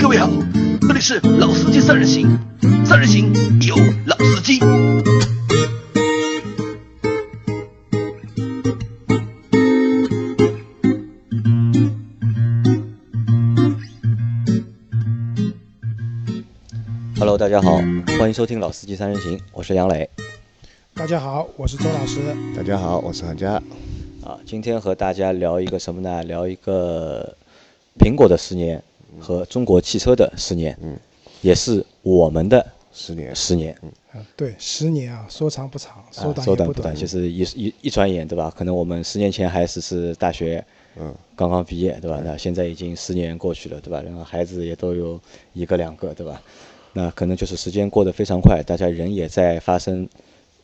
[0.00, 0.28] 各位好，
[0.80, 2.38] 这里是老司机三人行，
[2.84, 3.32] 三人行
[3.62, 4.60] 有老司机。
[17.18, 17.76] Hello，大家好，
[18.18, 20.08] 欢迎收听《老司机三人行》，我是杨磊
[20.94, 22.20] 大家好，我是周老师。
[22.56, 23.54] 大家好，我是韩佳。
[24.24, 24.38] 啊。
[24.44, 26.22] 今天和大家聊一个什么呢？
[26.24, 27.36] 聊一个
[27.98, 28.82] 苹果的十年
[29.20, 30.98] 和中国汽车的十年，嗯，
[31.40, 38.52] 也是我们的十年，十年，嗯，对，十年啊，说长不长，说啊，短也不说短不短，就是一一一转眼，对吧？
[38.56, 40.64] 可能我们十年前还是是大学
[40.96, 42.20] 嗯，刚刚毕业，对吧？
[42.24, 44.00] 那现在已经十年过去了，对吧？
[44.02, 45.20] 然后孩子也都有
[45.52, 46.40] 一个两个，对吧？
[46.92, 50.08] 那可能就是时间过得非常快，大家人也在发生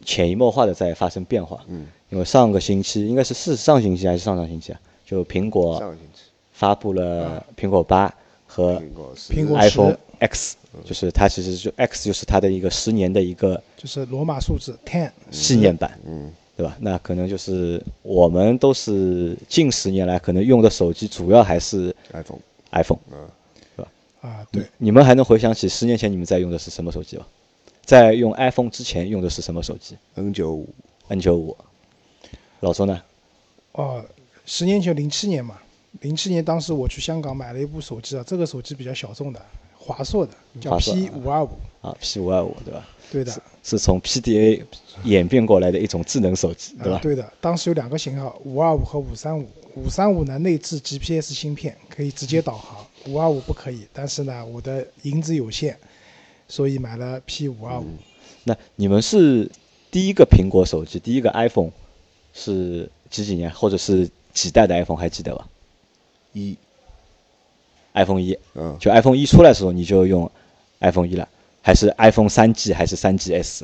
[0.05, 1.65] 潜移默化的在发生变化。
[1.67, 4.81] 嗯，因为上个星期应该是是上星期还是上上星期啊？
[5.05, 6.23] 就苹果上个星期
[6.53, 8.15] 发布了苹果八
[8.51, 8.83] 和
[9.29, 15.97] 苹果 iPhone X，就是它其实就 X 就是它的一个十年的一个就是罗马数字 ten 纪念版。
[16.05, 16.77] 嗯，对吧？
[16.81, 22.99] 那可能就是我们都是近十年来可能用的手机主要还是 iPhone，iPhone。
[23.13, 23.87] 嗯，
[24.21, 27.25] 啊，对，你们还能回想起十年前你们在用的是什么手机吗？
[27.85, 30.69] 在用 iPhone 之前用的是什么手机 N 九五
[31.09, 31.57] ，？N 九五。
[32.61, 33.01] 老周呢？
[33.73, 34.05] 哦，
[34.45, 35.59] 十年前零七年嘛，
[36.01, 39.45] 零七年当时我去香港买了一部手机啊，这个手机比较小众的，
[39.77, 41.51] 华硕的，叫 P 五二五，
[41.83, 42.87] 啊，P 五二五对吧？
[43.11, 44.63] 对的，是从 PDA
[45.03, 46.97] 演变过来的一种智能手机，对吧？
[46.97, 55.77] 啊对的，当时有两个型号，五二五和五三五，五三五呢内置 GPS 芯片，可以直接导航，五二五不可以，但是呢我的银子有限，
[56.49, 57.87] 所以买了 P 五二五。
[58.45, 59.51] 那你们是
[59.91, 61.73] 第一个苹果手机，第一个 iPhone
[62.33, 65.47] 是几几年，或者是几代的 iPhone 还记得吧
[66.33, 66.57] 一
[67.95, 70.31] ，？iPhone 一，嗯，就 iPhone 一出来的时候你就用
[70.81, 71.29] iPhone 一了，
[71.63, 73.63] 还是 iPhone 三 G 还是三 GS？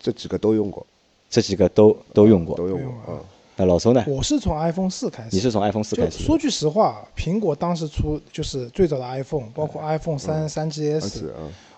[0.00, 0.86] 这几个都用过，
[1.30, 2.56] 这几个都都用过。
[2.56, 3.20] 都用过，过嗯，
[3.56, 4.04] 那老周呢？
[4.06, 6.22] 我是从 iPhone 四开始，你是从 iPhone 四开始？
[6.24, 11.24] 说句实话，苹果当时出就是最早的 iPhone，包括 iPhone 三、三而 GS，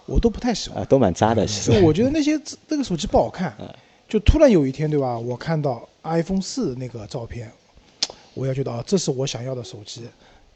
[0.06, 0.84] 我都不太喜欢啊，。
[0.84, 1.80] 都蛮渣的，其实。
[1.82, 3.54] 我觉得那些字那个手机不好看。
[4.08, 5.16] 就突然有一天，对吧？
[5.16, 7.48] 我看到 iPhone 四那个照片，
[8.34, 10.02] 我要觉得啊，这是我想要的手机。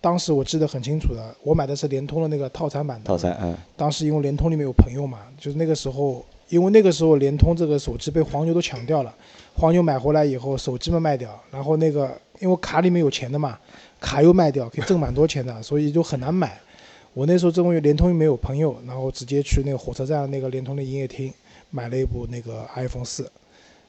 [0.05, 3.07] 当时我记得很清楚的，我买的是联通的那个套餐版的。
[3.07, 9.15] 套餐，嗯，当时因为联通里面有朋友嘛，就是那个时候，因为那个时候联通这个手机被黄牛都抢掉了，
[9.55, 13.59] 黄牛买回来以后，手机嘛卖掉，然后那个因为卡里面有钱的嘛，
[13.99, 16.61] 卡又卖掉，可以挣蛮多钱的，所以就很难买。
[17.15, 21.33] 我那时候正因为联通又没有朋友，然后直接去那个火车站那个联通的营业厅
[21.71, 23.27] 买了一部那个 iPhone 四，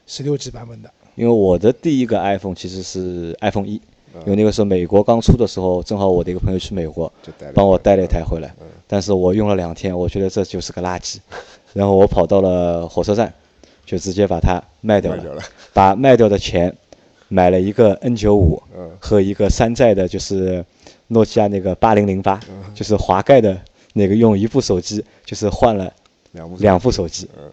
[0.08, 0.90] 十六 G 版本的。
[1.16, 3.82] 因为我的第一个 iPhone 其实是 iPhone 一，嗯
[4.22, 7.12] 因为那个时候美国刚出的时候，正好我的一个朋友去美国，
[7.54, 8.54] 帮我带了一台回来。
[8.62, 11.18] 嗯，但是我用了两天，我觉得这就是个垃圾，
[11.74, 13.34] 然后我跑到了火车站，
[13.86, 15.42] 就直接把它卖掉了，
[15.74, 16.76] 把卖掉的钱
[17.28, 20.64] 买了一个 N 九五嗯，和一个山寨的，就是
[21.08, 22.74] 诺基亚那个八零零八，嗯。
[22.74, 23.60] 就是滑盖的
[23.94, 25.92] 那个，用一部手机就是换了
[26.60, 27.30] 两部手机。
[27.38, 27.52] 嗯，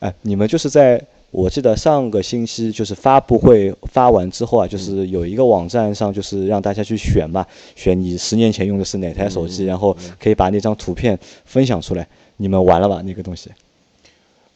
[0.00, 7.46] 哎，你们就是在我记得上个星期就是发布会发完之后啊，就是有一个网站上就是让大家去选嘛，
[7.76, 12.06] 选你十年前用的是哪台手机，然后可以把那张图片分享出来。
[12.36, 13.50] 你们玩了吧那个东西？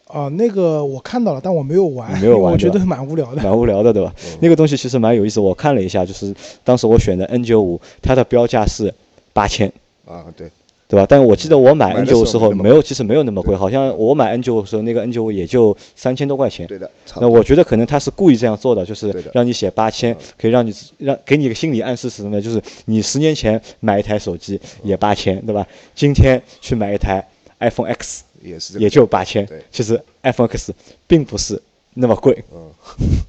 [0.07, 3.43] 啊、那个我看到了，但我没有玩，没有玩 我觉得蛮无聊的。
[3.43, 4.15] 蛮无聊的，对吧？
[4.41, 8.95] 那个东西其实蛮有意思，我看了一下，就是当时我选的 N 九五，它的标价是
[9.33, 9.73] 八千，
[10.07, 10.49] 啊，对，
[10.95, 11.07] 对吧？
[11.09, 16.67] 但是我记得我买 N 九五时候没有，其实没有那么贵，好像我买 N 九五的时候那个 N 九五也就三千多块钱。
[16.69, 16.89] 对的，
[17.21, 22.41] 那我觉得可能他是故意这样做的，就是让你写八千，可以让你让给你一个心理暗示是什么呢？
[22.41, 25.67] 就是你十年前买一台手机也八千，对吧？
[25.97, 27.27] 今天去买一台
[27.59, 30.73] iPhone X 也是也就八千对，其实 iPhone X
[31.09, 31.61] 并不是
[31.95, 32.45] 那么贵。
[32.55, 32.71] 嗯，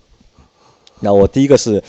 [1.02, 1.82] 那我第一个是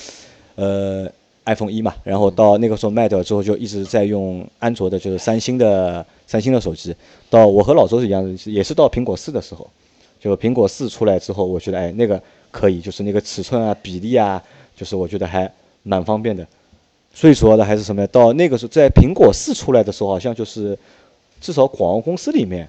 [0.55, 1.11] 呃
[1.47, 6.95] iPhone 一嘛，然后到那个时候卖掉之后就一直在用安卓的，就是三星的三星的手机。
[7.31, 9.69] 到我和老周是一样的，也是到苹果四的时候，
[10.21, 12.21] 就苹果四出来之后，我觉得哎那个
[12.51, 14.43] 可以，就是那个尺寸啊、比例啊，
[14.77, 15.51] 就是我觉得还
[15.83, 16.47] 蛮方便的。
[17.15, 18.09] 最主要的还是什么呀？
[18.13, 20.79] 到那个时候，在苹果四出来的时候，好像就是
[21.41, 22.69] 至少广告公司里面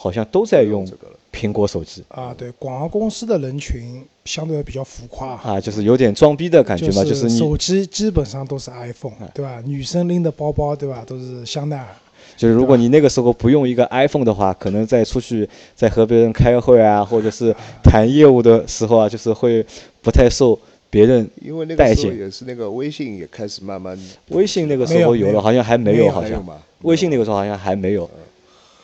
[0.00, 2.04] 好像都在用这个苹果手机。
[2.06, 9.60] 啊，对，广告公司的人群相对比较浮夸，啊，就是有点装逼的感觉嘛，就就是你手机基本上都是 iPhone，对吧？
[9.66, 11.02] 女生拎的包包，对吧？
[11.04, 11.88] 都是香奈儿。
[12.36, 17.52] 就是如果你那个时候不用一个 iPhone 的话，可能在出去在和别人开会啊，或者是
[17.82, 19.66] 谈业务的时候啊，就是会
[20.00, 20.56] 不太受
[20.88, 23.98] 别人因为那个时候也是那个微信也开始慢慢，
[24.28, 26.44] 微信那个时候有了，好像还没没有好像。
[26.82, 28.08] 微信那个时候好像还没有，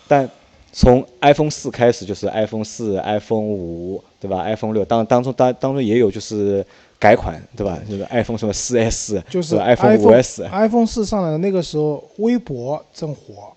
[0.09, 0.29] 但
[0.75, 6.67] 从 iPhone 四开始就是 iPhone 四、iPhone 五，对吧？iPhone 六当当中当当中也有就是
[6.99, 7.79] 改款，对吧？
[7.89, 13.53] 就是 iPhone 什么四 S，就是 iPhone 五 S，iPhone 四上来的那个时候，微博正火，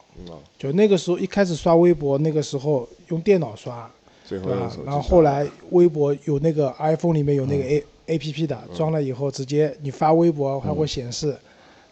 [0.60, 3.90] 就那个时候一开始刷微博，那个时候用电脑刷，
[4.30, 7.68] 对吧然后后来微博有那个 iPhone 里面有那个嗯。
[7.68, 11.36] A A P P 的，装了以后直接你发微博，它会显示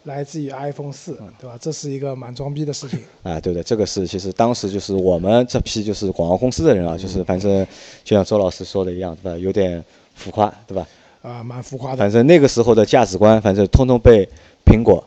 [0.06, 1.58] 来自于 iPhone 四，嗯对吧？
[1.60, 3.00] 这是一个蛮装逼的事情。
[3.24, 7.66] 啊，对的，这个是其实当时就是我们这批就是广告公司的人啊，就是反正
[8.04, 9.38] 就像周老师说的一样，对吧？
[9.38, 10.86] 有点浮夸，对吧？
[11.22, 12.10] 啊，蛮浮夸的反。
[12.10, 14.28] 正那个时候的价值观，反正通通被
[14.64, 15.04] 苹果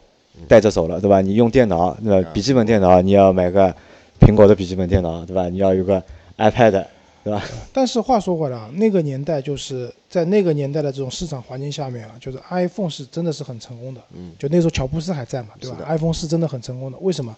[0.48, 1.22] 带着走了，对吧？
[1.22, 2.30] 你用电脑，对吧？
[2.34, 3.74] 笔记本电脑你要买个
[4.20, 5.48] 苹果的笔记本电脑，对吧？
[5.48, 6.04] 你要有个
[6.38, 6.86] iPad，
[7.24, 7.44] 对吧？
[7.74, 14.02] 但是话说回来啊，那个年代就是在那个年代的这种市场环境下面啊，就是 iPhone 是真的是很成功的。
[14.14, 16.98] 嗯就那时候乔布斯还在嘛，对吧？iPhone 是真的很成功的。
[17.00, 17.36] 为什么？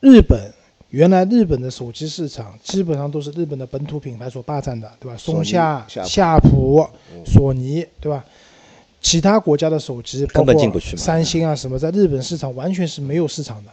[0.00, 0.52] 日本
[0.90, 5.16] 原来日本的手机市场基本上都是日本的本土品牌所霸占的，对吧？
[5.16, 6.86] 松下、夏普
[7.26, 8.24] 索尼，对吧？
[9.00, 13.70] 其他国家的手机，包根本括进不去三星啊什么，在日本市场完全是没有市场的。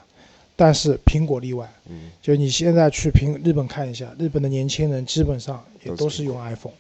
[0.63, 6.75] 但是苹果例外，嗯，就你现在去苹日本看一下，日本的年轻人基本上也都是用 iPhone。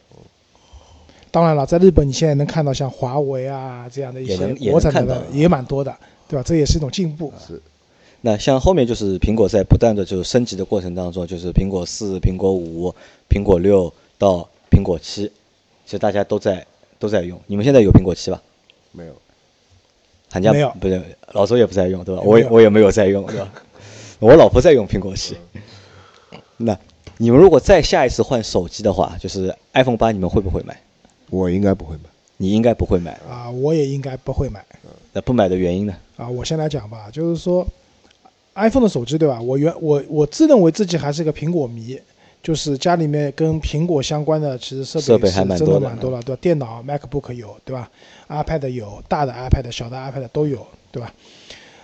[1.31, 4.37] 当然了，在日本你现在能看到像华为啊这样的一些
[4.69, 5.97] 国产能看到的也蛮多的，
[6.27, 6.43] 对吧？
[6.45, 7.33] 这也是一种进步。
[7.43, 7.59] 是
[8.21, 12.93] 那像后面就是苹果在不断的就是升级的过程当中，就是苹果四、苹果五、
[13.27, 15.23] 苹果六到苹果七，
[15.85, 16.63] 其实大家都在
[16.99, 17.41] 都在用。
[17.47, 18.39] 你们现在有苹果七吧？
[18.91, 19.15] 没有，
[20.29, 21.01] 寒假没有不对，
[21.31, 22.21] 老周也不在用，对吧？
[22.23, 23.51] 我也我也没有在用，对吧？
[24.21, 25.35] 我老婆在用苹果七。
[26.57, 26.77] 那
[27.17, 30.79] 你们如果再下一次换手机的话，就是 iPhone 八，你们会不会买？
[31.31, 32.03] 我应该不会买。
[32.37, 33.19] 你应该不会买。
[33.27, 34.63] 啊，我也应该不会买
[35.11, 35.95] 那不买的原因呢？
[36.17, 36.29] 啊。
[36.29, 37.65] 我先来讲吧，就是说
[38.53, 39.41] ，iPhone 的手机对吧？
[39.41, 41.99] 我原我我自认为自己还是个苹果迷，
[42.43, 46.39] 就是家里面跟苹果相关的其实设设备是真还蛮多的的蛮多了，对吧？
[46.39, 47.89] 电脑 MacBook 有，对吧
[48.29, 51.11] ？iPad 有，大的 iPad、小的 iPad 都有，对吧？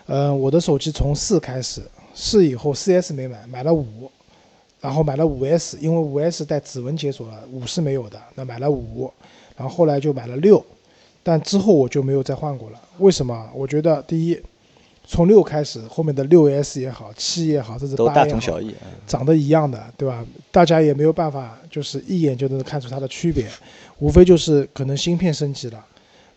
[0.06, 1.82] 嗯、我的手机从四开始，
[2.20, 4.10] 四以后四 S 没买，买了五，
[4.82, 9.12] 然后买了五 S，因为五 S 带指纹解锁了，五是没有的，那买了五，
[9.56, 10.66] 然后后来就买了六，
[11.22, 12.82] 但之后我就没有再换过了。
[12.98, 13.48] 为什么？
[13.54, 14.42] 我觉得第一，
[15.06, 18.90] 从六开始，后面的六 S 也好，七也好，甚至都大八也好，同小异啊。
[19.06, 20.26] 长得一样的，对吧？
[20.52, 23.46] 大家也没有办法，就是一眼就能看出它的区别，
[24.00, 25.86] 无非就是可能芯片升级了，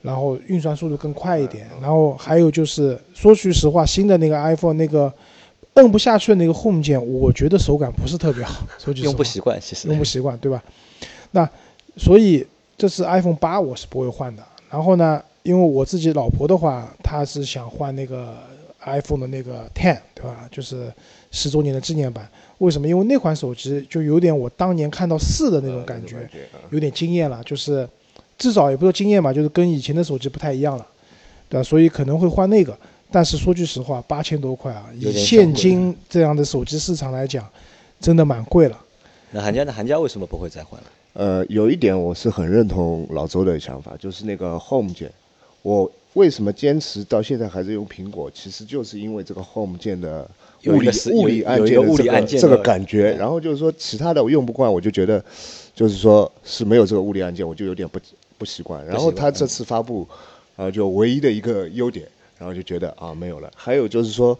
[0.02, 5.10] 然后运算速度更快一点，然后还有就是说句实话，新的那个 iPhone 那个
[5.74, 10.62] 摁不下去的那个 Home 键，我觉得手感不是特别好，用不习惯，其实用不习惯，对吧？
[11.30, 11.48] 那
[11.96, 12.46] 所以
[12.76, 14.42] 这次 iPhone 八我是不会换的。
[14.68, 18.36] 然后呢，因为我自己老婆的话，她是想换那个
[18.84, 20.48] iPhone 的那个 Ten，对吧？
[20.50, 20.92] 就是
[21.30, 22.28] 十周年的纪念版。
[22.58, 22.86] 为什么？
[22.86, 26.18] 因为那款手机就有点我当年看到四的那种感觉，
[26.52, 27.88] 啊有点惊艳了，就是
[28.36, 30.86] 至少也不说惊艳吧，就是跟以前的手机不太一样了，
[31.48, 31.62] 对吧？
[31.62, 32.76] 所以可能会换那个。
[33.10, 37.48] 但是说句实话，八千多块啊，以现小贵今这样的手机市场来讲，
[38.00, 38.78] 真的蛮贵了。
[39.30, 39.72] 那韩家的？
[39.72, 40.86] 韩家为什么不会再换了？
[41.12, 45.10] 呃，有一点我是很认同老周的想法，就是那个 Home 键。
[45.62, 48.30] 我为什么坚持到现在还是用苹果？
[48.32, 50.28] 其实就是因为这个 Home 键的
[50.66, 53.12] 物理物理按键的这个这理按键的个感觉。
[53.14, 55.22] 然后就是说其他的我用不惯，我就觉得
[55.74, 57.98] 就是说是没有这个物理按键，我就有点不
[58.38, 58.84] 不习惯。
[58.86, 60.08] 然后他这次发布，
[60.56, 62.06] 呃就唯一的一个优点，
[62.40, 63.48] 然后就觉得啊没有了。
[63.54, 64.36] 还有就是说。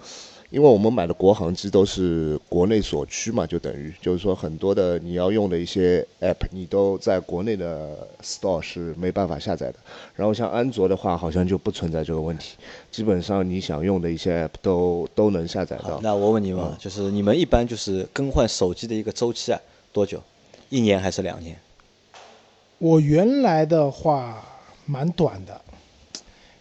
[0.52, 9.76] 因为我们买的国行机都是国内所需嘛，就等于就是说很多的你要用的一些 app，你都在国内的 store 是没办法下载的。
[10.16, 12.56] 然后像安卓的话，好像就不存在这个问题，
[12.90, 16.00] 基本上你想用的一些 app 都都能下载到，。
[16.02, 19.60] 那我问你们啊，就是你们一般就是更换手机的一个周期啊，
[19.92, 20.20] 多久？
[20.68, 21.56] 一年还是两年？
[22.78, 24.44] 我原来的话
[24.84, 25.60] 蛮短的，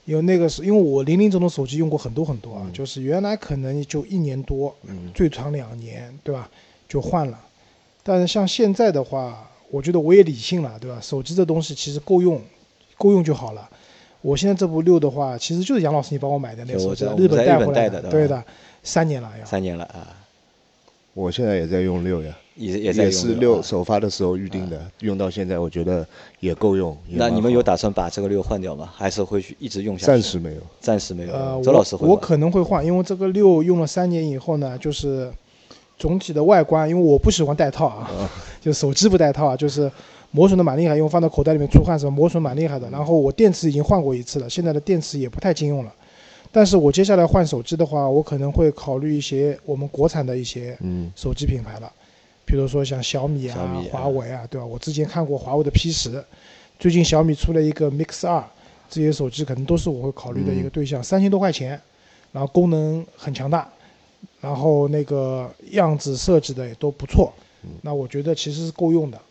[0.09, 6.49] 因为那个是因为我零零总的手机用过很多很多啊，就是原来可能就一年多，嗯最长两年，对吧？
[6.87, 7.39] 就换了。
[8.01, 10.97] 但是像现在的话，我觉得我也理性了，对吧？
[10.99, 12.41] 手机这东西其实够用，
[12.97, 13.69] 够用就好了。
[14.23, 18.43] 我现在这部六的话，其实就是杨老师你帮我买的那个手机日本带回来的对的，
[18.81, 19.45] 三年了要。
[19.45, 20.17] 三年了啊，
[21.13, 26.07] 我现在也在用六呀，也也在用是六首发的时候预定的，用到现在我觉得
[26.39, 26.95] 也够用。
[27.09, 28.89] 那你们有打算把这个六换掉吗？
[28.95, 30.05] 还是会去一直用下去？
[30.07, 30.61] 暂时没有。
[30.79, 31.33] 暂时没有。
[31.33, 35.29] 呃，周老师会我我可能会换，因为这个六用了三年以后呢，就是
[35.97, 38.09] 总体的外观，因为我不喜欢带套啊，
[38.61, 39.91] 就手机不带套啊，就是
[40.31, 42.89] 磨损的蛮厉害，因为放到口袋里面出汗什么磨损蛮厉害的。
[42.91, 45.91] 然后我电池已经换过一次了，现在的电池也不太经用了。
[46.51, 51.11] 但是我接下来换手机的话，我可能会考虑一些我们国产的一些嗯。
[51.15, 51.91] 手机品牌了，
[52.45, 53.89] 比如说像小米啊、小米啊。
[53.91, 54.65] 华为啊，对吧？
[54.65, 56.23] 我之前看过华为的 P 十，
[56.79, 58.43] 最近小米出了一个 Mix 二，
[58.89, 61.79] 这些手机可能都是我会考虑的一个对象，三千多块钱，
[62.31, 63.69] 然后功能很强大，
[64.41, 67.31] 然后那个样子设计的也都不错，
[67.81, 69.21] 那我觉得其实是够用的，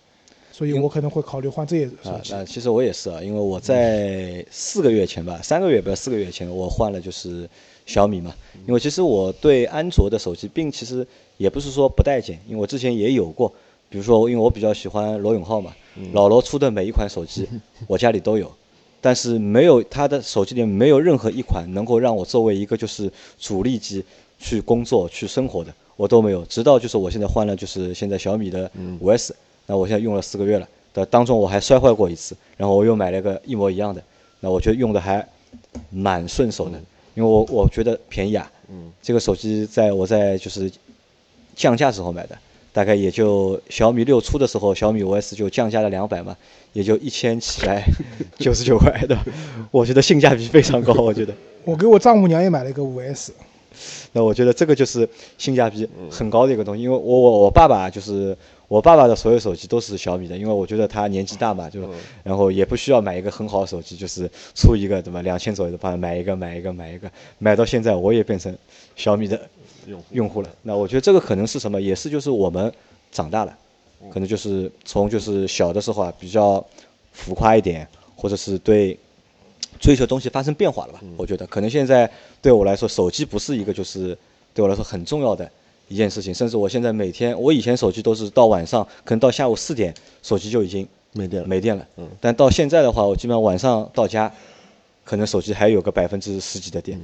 [0.58, 2.32] 所以我可能会考虑换这些手啊，机。
[2.32, 7.48] 那其实我也是啊，因为我在四个月前吧，三个月不要四个月前，我换了就是
[7.86, 8.34] 小米嘛。
[8.66, 13.48] 因为其实我对安卓的手机，并其实也不是说不待见，因为我之前也有过，
[13.88, 15.72] 比如说因为我比较喜欢罗永浩嘛，
[16.12, 17.46] 老罗出的每一款手机
[17.86, 18.50] 我家里都有，
[19.00, 24.04] 但是没有他的手机里面没有任何一款能够让我作为一个就是主力机
[24.40, 26.44] 去工作去生活的，我都没有。
[26.46, 29.32] 直到就是我现在换了就是现在小米的五 S，
[29.68, 34.02] 那我现在用了四个月了，的当中我还摔坏过一次，然后我又买了个一模一样的，
[34.40, 35.25] 那我觉得用的还
[35.90, 36.80] 蛮顺手的，
[37.14, 40.72] 因为我我觉得便宜啊，嗯这个手机在我在就是
[41.54, 42.38] 降价时候买的，
[42.72, 46.34] 大概也就小米六出的时候，小米五 S 就降价了两百嘛，
[46.72, 47.84] 也就一千七百
[48.38, 49.18] 九十九块的，
[49.70, 51.34] 我觉得性价比非常高，我觉得。
[51.64, 53.34] 我给我丈母娘也买了一个五 S，
[54.12, 58.37] 那我觉得这个就是性价比很高的一个东西，因为我我我爸爸就是
[58.68, 61.80] 我爸爸的所有手机都是小米的，因为我觉得他年纪大嘛，就
[62.23, 68.56] 然后也不需要买一个很好的手机，就是出一个对吧，两千左右的吧，买一个买一个买一个，买到现在我也变成
[68.97, 69.40] 小米的
[69.87, 70.50] 用用户了。
[70.62, 72.73] 那我觉得这个可能是什么，也是就是我们
[73.11, 73.56] 长大了，
[74.11, 76.64] 可能就是从就是小的时候啊比较
[77.12, 78.99] 浮夸一点，或者是对
[79.80, 81.00] 追求东西发生变化了吧？
[81.16, 84.16] 我觉得可能现在对我来说，手机不是一个就是
[84.54, 85.50] 对我来说很重要的
[85.88, 89.92] 一件事情，甚至我现在每天，我以前手机都是到晚上，可能到下午四点，
[90.23, 91.87] 手机就已经没电了没电了。
[91.97, 94.33] 嗯但到现在的话，我基本上晚上到家，
[95.04, 97.00] 可能手机还有个百分之十几的电。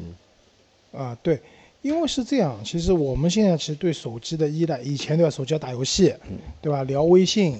[0.93, 1.41] 嗯啊，对，
[1.83, 6.15] 因为是这样，其实我们现在其实对手机的依赖，以前对吧，手机要打游戏，
[6.61, 7.59] 对吧，聊微信，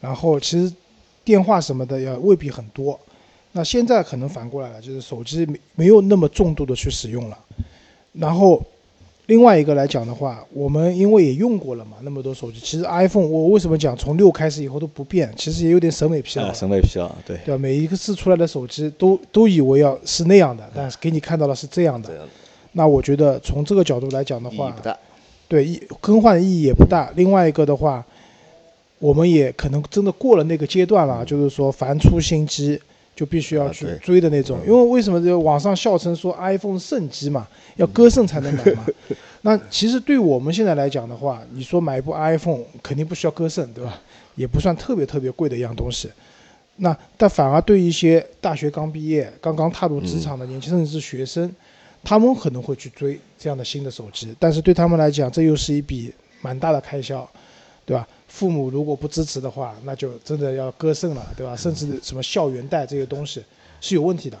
[0.00, 0.72] 然后其实
[1.24, 2.98] 电话什么的也未必很多。
[3.52, 7.38] 那现在可能反过来了，就是手机没没有那么重度的去使用了。
[8.12, 8.62] 然后
[9.26, 17.36] 另外一个来讲的话，我们因为也用过了嘛，那么多手机，其实 iPhone 我为什么讲从六开始以后都不变，其实也有点审美疲劳啊，审美疲劳，对。
[17.44, 17.58] 对吧？
[17.58, 22.28] 每一个次出来的手机都都以为要是那样的，但是给你看到的是这样的。
[22.72, 24.74] 那我觉得从这个角度来讲的话。
[25.48, 27.12] 对意更换的意义也不大。
[27.14, 28.02] 另外一个的话，
[28.98, 32.80] 我们也可能真的过了那个阶段了，就是说凡出新机
[33.14, 34.58] 就必须要去追的那种。
[34.66, 38.86] 因为为什么这网上笑称说 iPhone 圣机嘛，要割肾才能买嘛？
[39.42, 44.00] 那其实对我们现在来讲的话，你说买一部 iPhone 肯定不需要割肾，对吧？
[44.34, 46.08] 也不算特别特别贵的一样东西。
[46.76, 51.54] 那但反而对一些大学刚毕业、刚刚踏入职场的年轻人，甚至是学生，
[52.02, 57.28] 他们可能会去追这样的新的手机，但是对他们来讲，这又是一笔蛮大的开销，
[57.84, 58.08] 对吧？
[58.32, 61.54] 父母如果不支持的话，那就真的要割肾了，对吧？
[61.54, 63.44] 甚至什么校园贷这些东西
[63.82, 64.38] 是有问题的。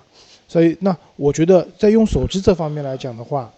[0.48, 3.52] 所以，那我觉得在用手机这方面来讲的话，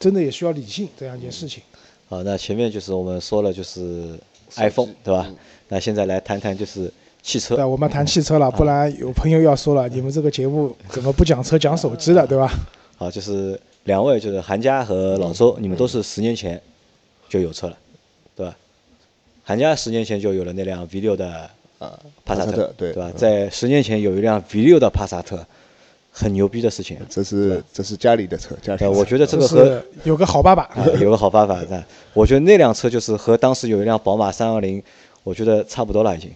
[0.00, 1.62] 真的也需要理性这样一件事情。
[2.08, 4.18] 好，那前面就是我们说了就是
[4.56, 5.30] iPhone 对吧？
[5.68, 6.90] 那现在来谈谈就是
[7.22, 7.64] 汽车对，。
[7.64, 12.50] 我们谈汽车了，不然有朋友要说了，你们这个节目怎么不讲车讲手机了，对吧？
[12.96, 16.60] 好，就是两位就是韩佳和老周，你们都是十年前
[17.28, 17.76] 就有车了？
[19.48, 21.48] 韩家十年前就有了那辆 V 六的
[21.78, 23.08] 呃，帕萨特，对吧？
[23.14, 25.46] 嗯在十年前有一辆 V 六的帕萨特，
[26.10, 26.98] 很牛逼的事情。
[27.08, 31.84] 这是这是家里的车，家里的呃，车我觉得这个是有个好爸爸，啊，有个好办法的。
[32.12, 34.82] 我觉得那辆车就是和当时有一辆宝马三二零，
[35.22, 36.28] 我觉得差不多了已经，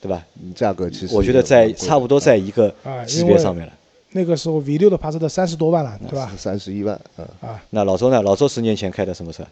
[0.00, 0.24] 对吧？
[0.40, 3.72] 嗯价格其实我觉得在差不多在一个啊级别上面了。
[4.10, 6.30] 那个时候 V 六的帕萨特三十多万了，对吧？
[6.38, 8.22] 三十一万，嗯，啊，那老周呢？
[8.22, 9.42] 老周十年前开的什么车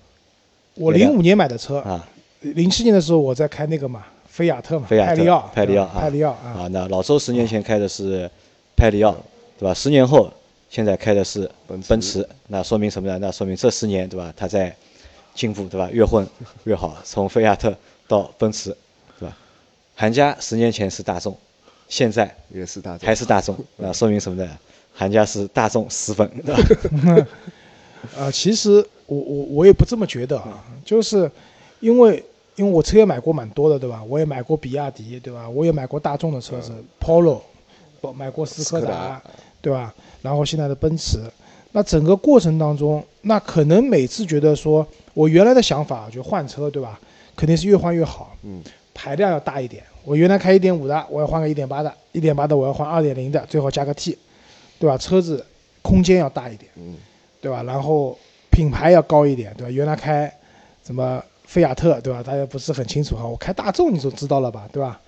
[0.75, 2.07] 我零五年买的车，啊？
[2.41, 8.29] 零七年的时候我在开那个嘛，菲亚特嘛，菲亚特派利奥，派利奥派利奥啊，啊，那老周十年前开的是
[8.77, 9.15] 派利奥，
[9.59, 9.75] 对吧？
[9.75, 10.33] 十年后
[10.71, 13.19] 现在开的是奔驰奔驰，那说明什么呢？
[13.19, 14.33] 那说明这十年，对吧？
[14.37, 14.75] 他在
[15.35, 15.89] 进步，对吧？
[15.93, 16.27] 越混
[16.65, 17.77] 越好，从菲亚特
[18.09, 18.75] 到奔驰，
[19.19, 19.37] 对吧？
[19.95, 21.37] 韩家十年前是大众，
[21.89, 24.51] 现在也是大众，还是大众， 那说明什么呢？
[24.95, 27.27] 韩家是大众死粉，对吧？
[28.17, 31.31] 呃，其实我我我也不这么觉得啊，就是
[31.81, 32.23] 因为
[32.61, 34.05] 因为我车也买过蛮多的，对吧？
[34.07, 35.49] 我也买过比亚迪，对吧？
[35.49, 37.41] 我也买过大众的车子、Polo，
[38.03, 39.23] 不买过斯柯达斯柯达，
[39.63, 39.95] 对吧？
[40.21, 41.19] 然后现在的奔驰，
[41.73, 47.01] 那整个过程当中，那可能每次觉得说我原来的想法就换车，对吧？
[47.35, 48.63] 肯定是越换越好，嗯，
[48.93, 54.19] 排量要大一点，我原来开一点五的，我要换个一点八的，一点八的我要换二点零的，最好加个 T，
[54.79, 54.99] 对吧？
[54.99, 55.43] 车子
[55.81, 56.97] 空间要大一点，嗯，
[57.41, 57.63] 对吧？
[57.63, 58.19] 然后
[58.51, 59.71] 品牌要高一点，对吧？
[59.71, 60.31] 原来开
[60.85, 62.23] 什么菲亚特，对吧？
[62.23, 65.01] 大家不是很清楚哈，我开大众你就知道了吧，对吧？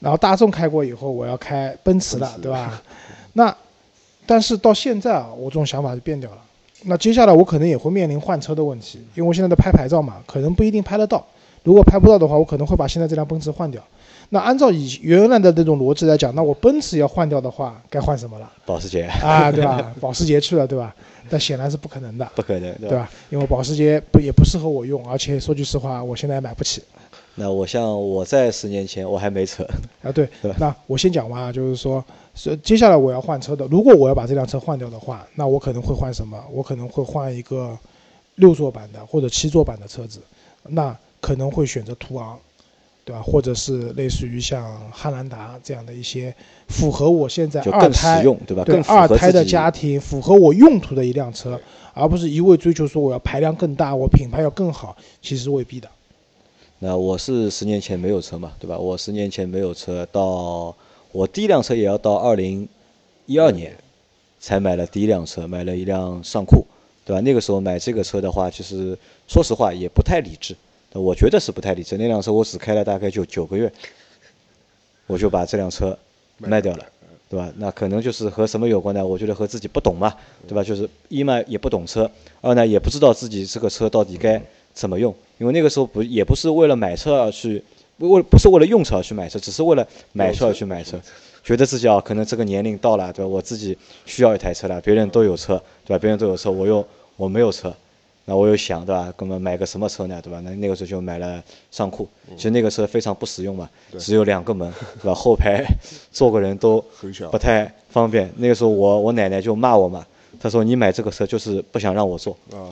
[0.00, 2.82] 然后大众开过以后，我要开奔驰了，对吧？
[3.32, 3.56] 那
[4.26, 6.36] 但是到现在啊，我这种想法就变掉了。
[6.82, 11.26] 那接下来我可能也会面临换车的问题，因为我现在在拍牌照嘛，可能不一定拍得到。
[11.64, 13.82] 如果拍不到的话，我可能会把现在这辆奔驰换掉。
[14.30, 18.50] 那按照以原来的那种逻辑来讲，那我奔驰要换掉的话，该换什么了？
[18.66, 19.94] 保时捷啊，对吧？
[20.00, 20.94] 保时捷去了，对吧？
[21.30, 23.10] 但显然是不可能的，不可能，对吧？
[23.30, 26.82] 因为保时捷不也不适合我用，而且说句实话，我现在买不起。
[27.34, 29.64] 那我像我在十年前我还没车
[30.02, 32.04] 啊，对 那我先讲完啊，就是说，
[32.34, 36.42] 是接下来我要换车的，如果我要把这辆车换掉的话，那我可能会换什么？
[36.52, 37.78] 我可能会换一个
[38.34, 40.20] 六座版的或者七座版的车子，
[40.64, 42.38] 那可能会选择途昂，
[43.08, 43.22] 对吧？
[43.22, 46.34] 或者是类似于像汉兰达这样的一些
[46.68, 48.62] 符合我现在就更二胎实用，对吧？
[48.64, 51.58] 对更二胎的家庭符合我用途的一辆车，
[51.94, 55.88] 而不是一味追求说我要排量更大，我品牌要更好，其实未必的。
[56.80, 58.76] 那我是十年前没有车嘛，对吧？
[58.76, 60.76] 我十年前没有车，到
[61.10, 62.68] 我第一辆车也要到二零
[63.24, 63.74] 一二年
[64.38, 66.66] 才买了第一辆车，买了一辆尚酷，
[67.06, 67.22] 对吧？
[67.22, 70.54] 那个时候买这个车的话，其实说实话也不太理智，
[70.92, 71.96] 我觉得是不太理智。
[71.96, 73.72] 那辆车我只开了大概就九个月，
[75.06, 75.98] 我就把这辆车
[76.38, 76.86] 卖掉了，
[77.28, 77.52] 对吧？
[77.56, 79.06] 那可能就是和什么有关呢？
[79.06, 80.14] 我觉得和自己不懂嘛，
[80.46, 80.62] 对吧？
[80.62, 84.40] 就是一嘛也不懂车，二呢也不知道自己这个车到底该
[84.72, 87.62] 怎么用，因为那个时候不也不是为了买车而去，
[87.98, 91.00] 为不是为了用车而去买车，只是为了买车而去买车，
[91.42, 93.28] 觉得自己啊可能这个年龄到了，对吧？
[93.28, 93.76] 我自己
[94.06, 95.98] 需要一台车了，别人都有车，对吧？
[95.98, 97.74] 别人都有车，我又我没有车，
[98.30, 99.10] 那我又想，对吧？
[99.20, 100.38] 那么买个什么车呢，对吧？
[100.44, 102.06] 那那个时候就买了尚酷，
[102.36, 103.66] 其实那个车非常不实用嘛，
[103.98, 104.70] 只有两个门，
[105.00, 105.14] 对吧？
[105.16, 105.64] 后排
[106.12, 106.84] 坐个人都
[107.30, 108.30] 不太方便。
[108.36, 110.06] 那个时候我我奶奶就骂我嘛，
[110.38, 112.68] 她说你买这个车就是不想让我坐，啊，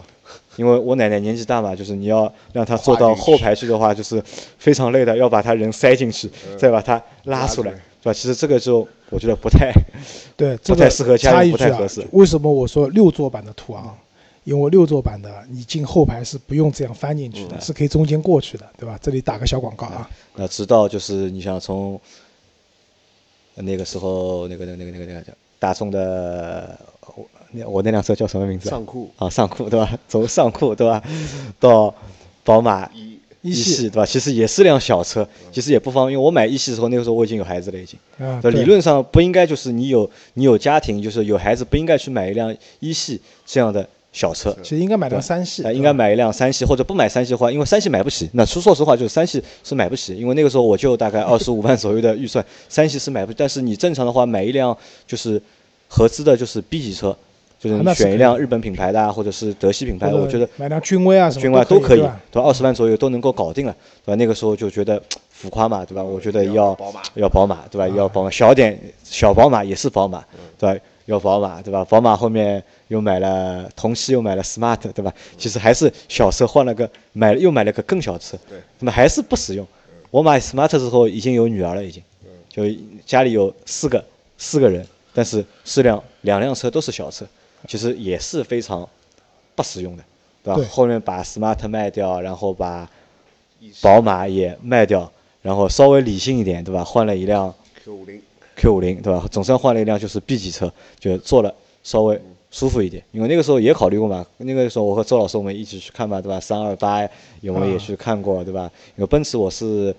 [0.57, 4.23] 因为我奶奶年纪大嘛，就是你要让她坐到后排去的话，就是
[4.59, 8.13] 非常累的，要把她人塞进去，再把她拉出来，对吧？
[8.13, 9.73] 其实这个就我觉得不太
[10.37, 13.97] 对，这个不太适合家用插一句啊不太合适，为什么我说六座版的途昂？
[14.47, 18.97] 因为六座版的你进后排是不用这样翻进去的，是可以中间过去的，对吧？
[19.03, 20.09] 这里打个小广告啊。
[20.37, 22.01] 那直到就是你想从
[23.57, 26.79] 那个时候那个那个那个那个那个叫大众的，
[27.17, 28.71] 我那我那辆车叫什么名字啊？
[28.71, 29.99] 尚酷啊，尚酷对吧？
[30.09, 31.03] 从尚酷对吧，
[31.59, 31.93] 到
[32.45, 34.07] 宝马一一系系对吧？
[34.07, 36.13] 其实也是辆小车，其实也不方便。
[36.13, 37.99] 因为我买一系的时候，那个时候我已经有孩子了，已经。
[38.25, 44.57] 啊，对对理论上不应该就是你有你有家庭，就是有孩子，不应该去买一辆一系这样的小车。
[44.63, 48.31] 其实应该买辆三系，应该买一辆三系，或者不买三系的话，因为三系买不起。
[48.33, 53.37] 那说说实话，就是三系是买不起，因为那个时候我就大概 二十五万左右的预算，三系是买不起。
[53.39, 54.75] 但是你正常的话，买一辆
[55.07, 55.41] 就是
[55.89, 57.15] 合资的，就是 B 级车，
[57.61, 62.01] 就是选一辆日本品牌的啊，或者是德系品牌，的我觉得买辆君威啊什么君威都可以，
[62.31, 62.49] 对吧？
[62.49, 64.17] 二十万左右都能够搞定了，对吧？
[64.17, 66.03] 那个时候就觉得浮夸嘛，对吧？
[66.03, 66.75] 我觉得要
[67.15, 67.85] 要宝马，对吧？
[67.85, 70.25] 啊要宝马，小点小宝马也是宝马，
[70.59, 70.81] 对吧？
[71.07, 71.85] 要宝马，对吧？
[71.85, 75.13] 宝马后面又买了同期又买了 smart，对吧？
[75.39, 79.67] 其实还是小车换了个买了又买了个更小车，对，那么还是不实用。
[80.11, 82.03] 我买 smart 之后已经有女儿了，已经，
[82.49, 82.65] 就
[83.05, 84.05] 家里有四个
[84.39, 87.27] 四个人，但是四辆两辆车都是小车，
[87.69, 88.89] 其实也是非常
[89.55, 90.03] 不实用的，
[90.43, 90.57] 对吧？
[90.57, 92.89] 对后面把 smart 卖掉，然后把
[93.81, 95.11] 宝马也卖掉，
[95.43, 96.83] 然后稍微理性一点，对吧？
[96.83, 98.21] 换了一辆 Q 五零
[98.57, 99.25] Q 五零，对吧？
[99.31, 103.05] 总算换了一辆就是 B 级车，就坐了稍微舒服一点。
[103.13, 106.41] 因为那个时候也考虑过嘛，那个时候我和周老师我们一起去看嘛，对吧？
[106.41, 107.09] 三二八
[107.43, 108.71] 我们也去看过，对吧？
[108.97, 109.95] 因为奔驰我是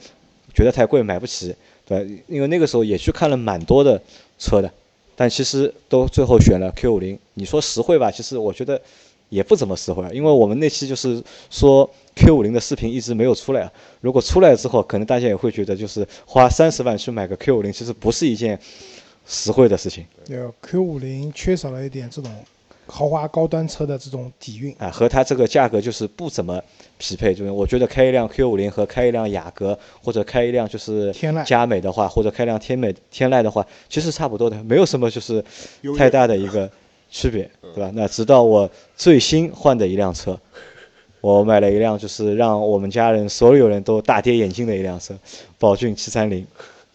[0.53, 2.23] 觉得太贵买不起，对？
[2.27, 4.01] 因为那个时候也去看了蛮多的
[4.39, 4.71] 车的，
[5.15, 7.17] 但其实都最后选了 Q 五零。
[7.35, 8.81] 你说实惠吧，其实我觉得
[9.29, 13.71] 也不怎么实惠，因为我们那期就是说 Q 五零的视频一直没有出来啊。
[14.01, 18.59] 如果出来之后，可能大家也会觉得就是花三十万去买个 Q 五零，其实不是一件
[19.25, 22.31] 实惠的事情有 Q 五零缺少了一点这种
[22.85, 24.73] 豪华高端车的这种底蕴。
[24.79, 26.63] 啊，和它这个价格就是不怎么
[26.97, 27.33] 匹配。
[27.33, 35.43] 就是我觉得开一辆 Q 五零和开一辆雅阁或者开一辆就是天籁佳美的话，或者开辆天美天籁的话，其实差不多的，没有什么就是
[35.97, 36.71] 太大的一个
[37.09, 37.91] 区别，对吧？
[37.93, 40.39] 那直到我最新换的一辆车，
[41.21, 45.17] 我买了一辆就是让我们家人所有人都大跌眼镜的一辆车，
[45.57, 46.45] 宝骏七三零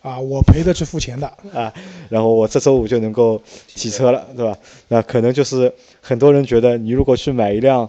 [0.03, 1.73] 啊，我赔得去付钱的，啊，
[2.09, 4.59] 然后我这周五就能够提车了，对吧？
[4.89, 7.89] 那可能就是很多人觉得你如果去买一辆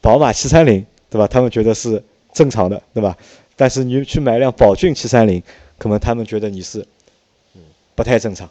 [0.00, 1.26] 宝马七三零，对吧？
[1.26, 2.02] 他们觉得是
[2.32, 3.16] 正常的，对吧？
[3.54, 5.42] 但是你去买一辆宝骏七三零，
[5.78, 6.86] 可能他们觉得你是
[7.94, 8.48] 不太正常。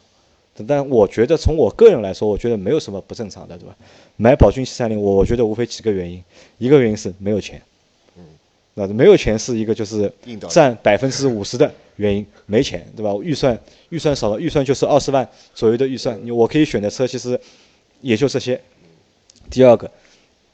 [0.66, 3.76] 但我觉得从我个人来说，我觉得没有什么不正常的，对吧？
[4.16, 6.24] 买宝骏七三零，我我觉得无非几个原因，
[6.58, 7.62] 一个原因是没有钱，
[8.16, 8.24] 嗯，
[8.76, 10.10] 那没有钱是一个就是
[10.50, 13.14] 占百分之五十的原因，没钱，对吧？
[13.22, 17.38] 预算预算少了，预算就是二十万左右的预算，你我可以选的车其实
[18.00, 18.62] 也就这些。
[19.50, 19.92] 第二个，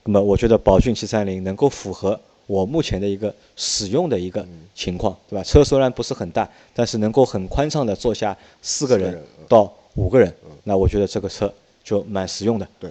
[0.06, 5.44] 那么我觉得宝骏七三零能够符合我目前的一个使用的一个情况，对吧？
[5.44, 9.72] 车虽然不是很大，但是能够很宽敞的坐下四个人到。
[9.96, 12.68] 五个人，那我觉得这个车就蛮实用的。
[12.80, 12.90] 对，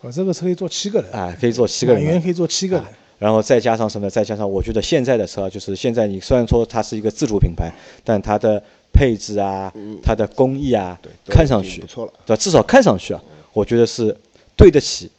[0.00, 1.10] 我这个车可以坐七个人。
[1.12, 2.02] 啊，可以坐七个人。
[2.02, 2.84] 满员可以坐七个人。
[3.18, 4.08] 然后再加上什么？
[4.08, 7.72] 再加上我觉得现在的车，就是现在你虽然说它是一个自主品牌，
[8.04, 9.72] 但它的配置啊，
[10.02, 10.96] 它的工艺啊，
[11.26, 12.12] 看上去不错了。
[12.24, 13.20] 对，至少看上去啊，
[13.52, 14.16] 我觉得是
[14.56, 15.10] 对得起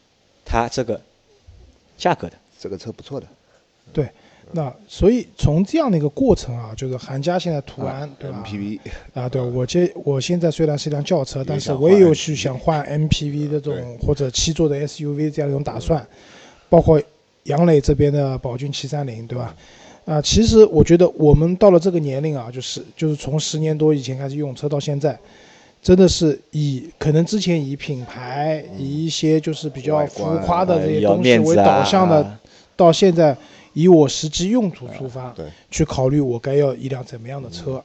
[0.45, 1.01] 它这个
[1.97, 2.38] 价格的。
[2.58, 3.27] 这个车不错的。
[3.91, 4.08] 对。
[4.52, 8.80] 那所以从这样的一个过程啊，就是韩家现在途安对吧？MPV
[9.14, 16.04] 啊，对我这我现在虽然是一辆轿车，但是我也有去想换 MPV 这种或者七座的 SUV 这样一种打算，
[16.68, 17.00] 包括
[17.44, 19.56] 杨磊这边的宝骏七三零对吧？
[20.06, 25.16] 啊，其实我觉得我们到了这个年龄啊，就是就是从十年多以前开始用车到现在，
[25.80, 32.40] 真的是以可能之前以品牌以一些就是比较浮夸的这些东西为导向的，
[32.76, 33.38] 到现在。
[33.82, 37.82] 以我实际用途出发，对，去考虑我该要一辆怎么样的车，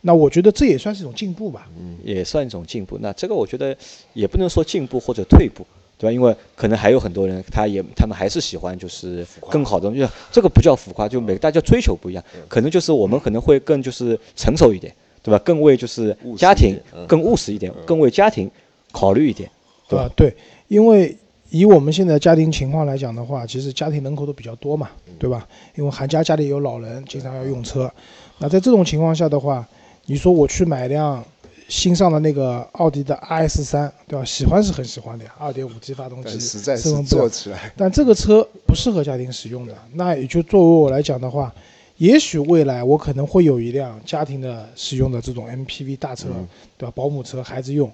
[0.00, 2.98] 那我觉得这也算是一种进步吧，嗯，也算一种进步。
[3.00, 3.76] 那这个我觉得
[4.14, 5.64] 也不能说进步或者退步，
[5.96, 6.12] 对吧？
[6.12, 15.38] 因为可能还有很多人，他也他们还是喜欢就是更好的，就这个不叫浮夸，就每个大家追求不一样，可能就是我们可能会更就是成熟一点，对吧？
[15.44, 18.50] 更为就是家庭更务实一点，更为家庭
[18.90, 19.48] 考虑一点，
[19.88, 20.10] 对吧？
[20.16, 20.34] 对，
[20.66, 21.16] 因为。
[21.50, 25.48] 以我们现在家庭情况来讲的话，其实家庭人口都比较多嘛，对吧？
[25.76, 27.90] 因为韩家家里有老人，经常要用车。
[28.38, 29.66] 那在这种情况下的话，
[30.06, 31.24] 你说我去买辆
[31.68, 34.24] 新上的那个奥迪的 RS 三，对吧？
[34.24, 37.72] 喜欢是很喜欢的呀，二点五 T 发动机，实在是坐起来。
[37.76, 39.74] 但这个车不适合家庭使用的。
[39.94, 41.52] 那也就作为我来讲的话，
[41.96, 46.28] 也许未来我可能会有一辆家庭的使用的这种 MPV 大车，
[46.76, 46.92] 对吧？
[46.94, 47.90] 保姆车，孩子用。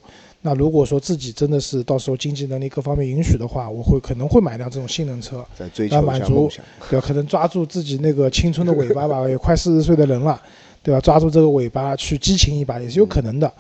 [0.47, 5.43] 那如果说自己真的是到时候经济能力各方面允许的话，我会可能会买辆这种性能车，
[5.89, 6.51] 来满足，
[6.91, 7.07] 对吧？
[7.07, 10.39] 可能抓住自己那个青春的尾巴吧， 也快四十岁的人了，
[10.83, 11.01] 对吧？
[11.01, 13.51] 抓住这个尾巴去激情一把也是有可能的。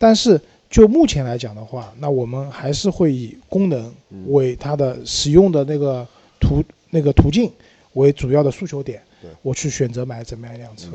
[0.00, 3.94] 但是就目前来讲的话，那我们还是会以功能
[4.26, 6.04] 为它的使用的那个
[6.40, 7.48] 途那个途径
[7.92, 9.00] 为主要的诉求点，
[9.42, 10.88] 我去选择买怎么样一辆车，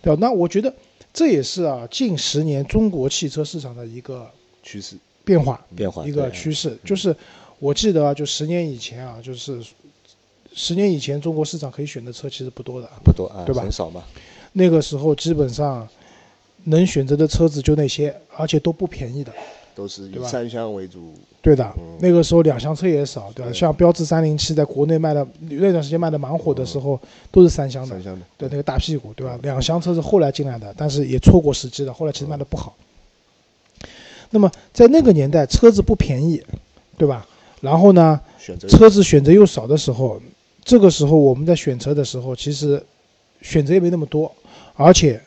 [0.00, 0.18] 对吧？
[0.20, 0.72] 那我觉得
[1.12, 4.30] 这也是啊，近十年中国汽车市场的一个。
[4.66, 7.14] 趋势变化，变化一个趋势，就是
[7.60, 9.62] 我记得啊就十年以前啊，就是
[10.52, 13.62] 十年以前中国市场可以选的车其实不多的，不多啊，对吧？
[13.62, 14.02] 很少嘛。
[14.52, 15.88] 那个时候基本上
[16.64, 19.32] 能选择的车子就那些，而且都不便宜的，
[19.74, 21.14] 都是以三厢为主。
[21.42, 23.52] 对的，那个时候两厢车也少，对吧？
[23.52, 26.98] 像标致三零七在国内卖的那段时间卖的蛮火的时候，
[27.30, 29.38] 都是三厢的，三厢的，对那个大屁股，对吧？
[29.42, 32.74] 两厢车是后来进来的，但是也错过时机了，后来其实卖的不好。
[34.30, 36.42] 那么在那个年代，车子不便宜，
[36.98, 37.26] 对吧？
[37.60, 38.20] 然后呢，
[38.68, 40.20] 车子选择又少的时候，
[40.62, 42.84] 这个时候我们在选车的时候，其实
[43.40, 44.30] 选择也没那么多，
[44.74, 45.20] 而且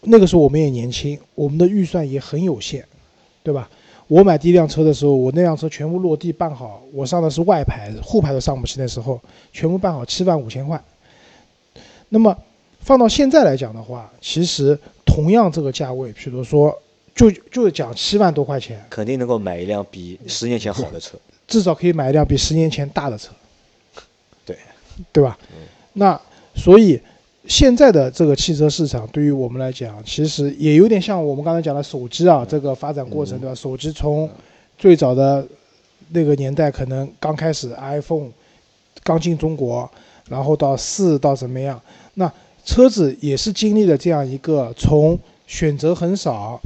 [0.00, 2.84] 那个时候我们也年轻，我们的预算也很有限，
[3.42, 3.70] 对吧？
[4.08, 9.20] 我买第一辆车的时候，我那辆车全部落地办好，我上的是外牌，沪牌都上不起，那时候
[9.52, 10.82] 全部办好七万五千块。
[12.08, 12.36] 那么
[12.80, 16.76] 放到现在来讲的话，其实同样这个价位，比如说。
[17.16, 21.16] 就就讲七万多块钱，肯定能够买一辆比十年前好的车，
[21.48, 23.32] 至少可以买一辆比十年前大的车，
[24.44, 24.58] 对，
[25.12, 25.38] 对吧？
[25.94, 26.20] 那
[26.54, 27.00] 所以
[27.48, 33.54] 现在的这个汽车市场对于我们来讲，其实也有点像我们刚才讲的手机啊，这个发展过程，对吧？
[33.54, 34.28] 手机从
[34.76, 35.46] 最早的
[36.10, 38.28] 那个年代，可能刚开始 iPhone
[39.02, 39.90] 刚进中国，
[40.28, 41.80] 然后到四到怎么样，
[42.12, 42.30] 那
[42.66, 45.18] 车子也是经历了这样一个从。
[45.46, 46.60] 选择很少，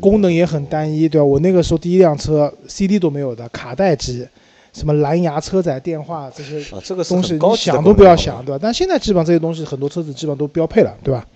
[0.00, 1.24] 功能也很单一，对吧？
[1.24, 4.26] 我那个时候第一辆车 CD 都没有的，卡带机，
[4.72, 6.62] 什么蓝牙车载电话这些
[7.04, 8.58] 东西，你想都不要想，对吧？
[8.62, 11.26] 但现在基本上这些东西很多车子基本上都标配了，对吧？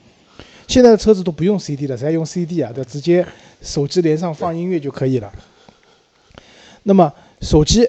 [0.68, 2.70] 现在的车子都不用 CD 了，谁用 CD 啊？
[2.72, 3.26] 对，直接
[3.62, 5.32] 手机连上放音乐就可以了。
[6.82, 7.88] 那么手机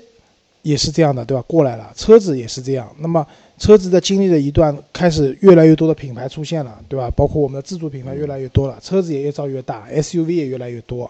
[0.61, 1.43] 也是这样的，对吧？
[1.47, 2.93] 过来了，车子也是这样。
[2.99, 3.25] 那么
[3.57, 7.09] 车子在经历了一段开始，越来越多的品牌出现了，对吧？
[7.15, 11.09] 包括我们的自主品牌越来越多了，车子也越造越大，SUV 也越来越多。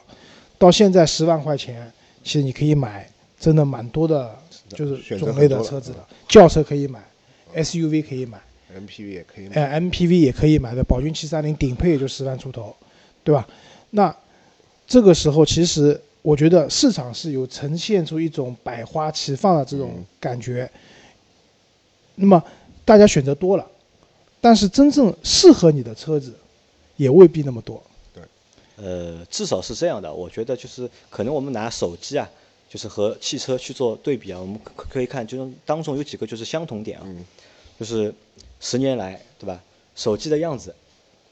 [0.57, 1.91] 到现在十万块钱，
[2.23, 3.09] 其实你可以买
[3.39, 4.33] 真的蛮多的，
[4.69, 6.07] 就是种类的车子了。
[6.27, 6.99] 轿车可以买
[7.55, 8.39] ，SUV 可以买
[8.73, 9.55] ，MPV 也可以买。
[9.55, 12.75] 哎，MPV 也可以买的，宝骏七三零顶配也就十万出头，
[13.23, 13.47] 对吧？
[13.89, 14.15] 那
[14.87, 20.69] 这个时候其实我觉得市场是有呈现出一种百花齐放的这种嗯感觉。
[22.15, 22.43] 那么
[22.85, 23.67] 大家选择多了，
[24.39, 26.33] 但是真正适合你的车子
[26.97, 27.81] 也未必那么多。
[28.13, 28.23] 对
[28.77, 30.13] 呃，至少是这样的。
[30.13, 32.29] 我觉得就是可能我们拿手机啊，
[32.69, 37.25] 就是和汽车去做对比啊，我们可可以看，就是当中有几个就是相同点啊，嗯，
[37.79, 38.13] 就是
[38.59, 39.59] 十年来，对吧？
[39.95, 40.73] 手机的样子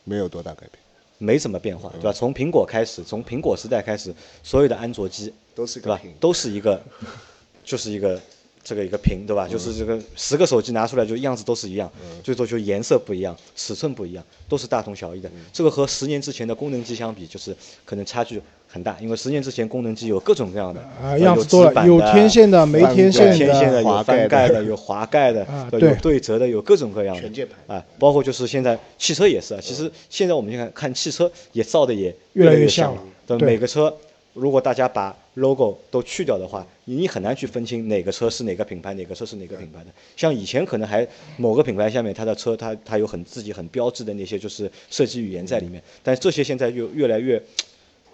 [0.04, 0.72] 没有多大改变，
[1.20, 2.12] 没什么变化，对吧？
[2.12, 6.02] 从苹果开始，从苹果时代开始，所有的安卓机，都是对吧？
[6.20, 6.82] 都是一个，
[7.64, 8.20] 就是一个
[8.64, 9.48] 这个一个屏，对吧？
[9.48, 11.92] 就是这个十个手机拿出来就样子都是一样，
[12.24, 15.30] 最多就颜色不一样，尺寸不一样，都是大同小异的。
[15.52, 17.56] 这个和十年之前的功能机相比，就是
[17.86, 27.22] 可能差距很大，因为十年之前功能机有各种各样的啊，样子多了，有天线的，没天有线天线的，有翻盖的，有滑盖的，啊对有对对折的，有各种各样的。
[27.22, 27.78] 全键盘。
[27.78, 29.60] 啊，包括就是现在汽车也是啊。
[29.60, 33.92] 其实现在我们就看看汽车也造的也越来越像了对，每个车
[34.34, 39.88] 如果大家把 logo 都去掉的话，你你很难去分清哪个车是哪个品牌，哪个车是哪个品牌的。
[40.16, 41.06] 像以前可能还
[41.38, 47.42] 某个品牌下面它的车它它有很自己很标志的那些就是设计语言在里面，但是这些现在又越来越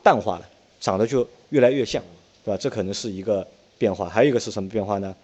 [0.05, 0.47] 淡化了，
[0.79, 1.99] 长得就越来越像，
[2.43, 2.57] 对吧？
[2.61, 3.45] 这可能是一个
[3.79, 4.07] 变化。
[4.07, 5.15] 还有一个是什么变化呢？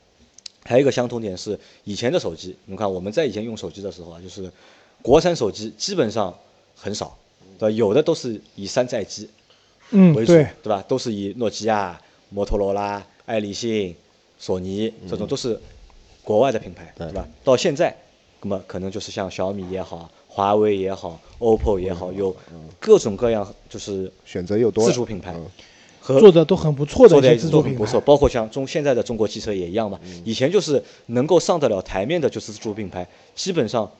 [0.64, 4.52] 还有一个相同点是，以前的手机，你看我们在以前用手机的时候啊，就是
[5.04, 6.36] 国产手机基本上
[6.76, 7.16] 很少，
[7.60, 7.76] 对吧？
[7.76, 9.30] 有的都是以山寨机
[9.92, 10.84] 嗯，为主，对，对吧？
[10.88, 13.96] 都是以诺基亚、摩托罗拉、爱立信、
[14.40, 15.60] 索尼这种都是
[16.24, 17.28] 国外的品牌，对对吧？
[17.44, 17.96] 到现在，
[18.42, 22.34] 那么可能就是像小米也好，华为也好，OPPO 也好，有
[22.80, 25.46] 各种各样就是选择又多自主品牌嗯。
[26.00, 27.76] 和做的都很不错的一些做的自主品牌。
[27.76, 30.00] 都很不错，，包括像中现在的中国汽车也一样嘛。
[30.24, 33.92] 以前就是能够上得了台面的，就是自主品牌，基本上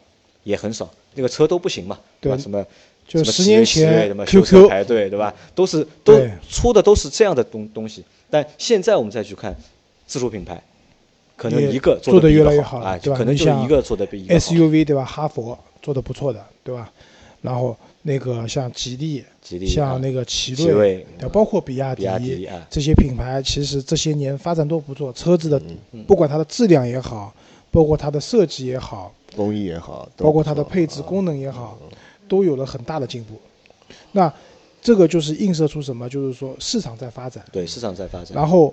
[0.44, 2.32] 也很少，那个车都不行嘛，对。
[2.32, 2.38] 吧？
[2.38, 2.66] 什么
[3.08, 5.34] 就什么10年前什么修 QQ 车排队，对吧？
[5.54, 6.18] 都是都
[6.50, 9.54] 出的都是这样的东东西，但现在我们再去看
[10.08, 10.64] 自主品牌，
[11.42, 14.40] 可能一个做得得比一个越来越好对吧可能你像就一个做的比一个。
[14.40, 15.04] SUV 对吧？
[15.04, 16.92] 哈佛做的不错的，对吧？
[17.42, 22.20] 然后那个像吉利，吉利啊像那个奇奇瑞对，包括比亚迪啊
[22.70, 25.60] 这些品牌，其实这些年发展都不错，车子的
[25.94, 27.34] 嗯不管它的质量也好，
[27.72, 31.80] 包括它的设计也好，工艺也好，包括它的配置功能也好，
[32.28, 33.34] 都有了很大的进步。
[34.12, 34.32] 那
[34.80, 36.08] 这个就是映射出什么？
[36.08, 38.72] 就是说市场在发展，对市场在发展，然后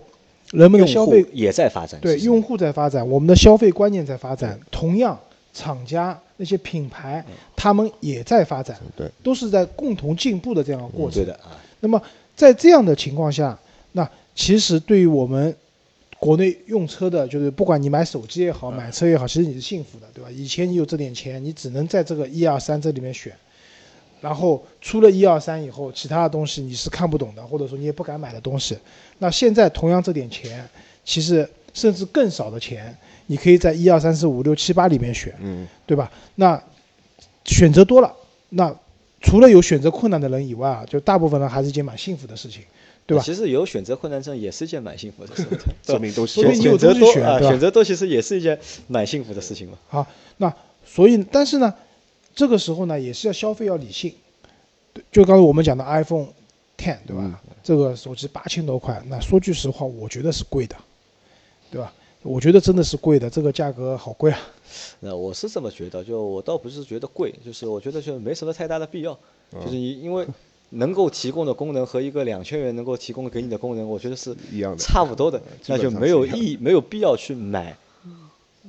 [0.52, 5.18] 人们的消费也在发展，对用户在发展，我们的消费观念在发展，同样
[5.52, 11.22] 厂家那些品牌他们也在发展，对，都是在共同进步的这样的过程。
[11.22, 12.00] 对的啊，那么
[12.34, 13.58] 在这样的情况下，
[13.92, 15.54] 那其实对于我们
[16.18, 20.30] 国内用车的，就是不管你买手机也好，买车也好，其实你是幸福的，对吧？
[20.30, 23.32] 以前你有这点钱，你只能在这个一二三这里面选，
[24.20, 28.76] 然后出了一二三以后，其他的东西你是看不懂的，或者说你也不敢买的东西。
[29.18, 30.68] 那现在同样这点钱，
[31.04, 36.10] 其实甚至更少的钱，你可以在一二三四五六七八里面选，嗯，对吧？
[36.36, 36.62] 那
[37.44, 38.12] 选择多了，
[38.50, 38.74] 那
[39.20, 42.62] 除了有选择困难的人以外啊，就大部分人还是一件蛮幸福的事情，
[43.06, 43.22] 对吧？
[43.24, 49.78] 其实有选择困难症也是一件蛮幸福的事， 对吧说明都是选择多啊，选择多其实也是一件蛮幸福的事情嘛。
[49.88, 50.54] 好，那
[50.84, 51.74] 所以但是呢，
[52.38, 54.14] 这个时候呢，也是要消费要理性。
[55.10, 56.28] 就刚才我们讲的 iPhone
[56.76, 57.22] Ten，对吧？
[57.24, 60.76] 嗯这个手机八千多块，那说句实话，我觉得是贵的，
[61.68, 61.92] 对吧？
[62.22, 64.38] 我觉得真的是贵的，这个价格好贵啊。
[65.00, 69.18] 那我是这么觉得，就我倒不是觉得贵，就是我觉得就没什么太大的必要，
[69.52, 70.24] 就是你因为
[70.70, 77.76] 能够提供的功能和一个两千元能够提供给你的功能，我觉得是一样的差不多的，那就没有意义，没有必要去买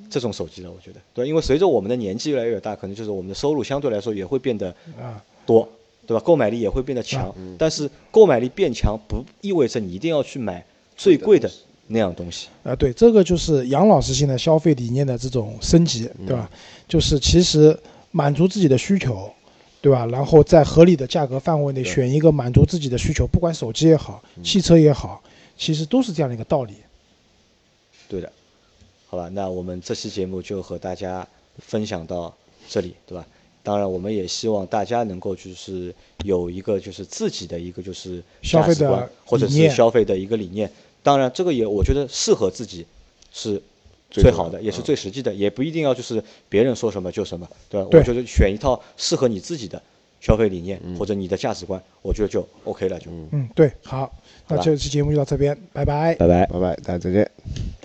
[0.10, 0.72] 这种手机了。
[0.72, 5.68] 我觉得，对，因为随着我们的年纪越来越大，可能就是我们的收入相对来说也会变得啊，多，
[6.06, 6.22] 对吧？
[6.24, 10.64] 购买力也会变得强，但是购买力变强不意味着你一定要去买
[10.96, 11.50] 最贵的
[11.88, 12.50] 那样东西。
[12.64, 16.50] 啊，对，这个就是杨老师现在消费理念的这种升级，对吧？
[16.88, 17.78] 就是其实
[18.12, 19.32] 满足自己的需求，
[19.82, 20.06] 对吧？
[20.08, 25.22] 然后在合理的价格范围内选一个满足自己的需求，不管手机也好，汽车也好，
[25.58, 26.74] 其实都是这样的一个道理。
[28.08, 28.32] 对的，
[29.10, 32.34] 好吧，那我们这期节目就和大家分享到
[32.68, 33.26] 这里，对吧？
[33.64, 35.94] 当然，我们也希望大家能够就是
[36.24, 40.72] 有一个就是自己的一个就是消费的价值观或者是消费的一个理念。
[41.04, 42.86] 当然，这个也我觉得适合自己
[43.34, 43.62] 是
[44.10, 47.88] 最好的，也是最实际的，也不一定要就是别人说什么就什么，对吧？
[47.92, 49.82] 对我觉得选一套适合你自己的
[50.22, 54.12] 消费理念或者你的价值观，我觉得就 OK 了，就嗯，对，好，
[54.48, 56.16] 那这期节目就到这边，拜拜。
[56.16, 56.46] 拜拜。
[56.46, 57.79] 拜拜，大家再见。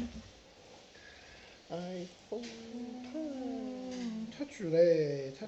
[4.64, 5.46] 他举嘞，他